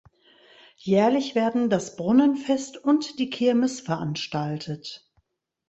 [0.77, 5.07] Jährlich werden das Brunnenfest und die Kirmes veranstaltet.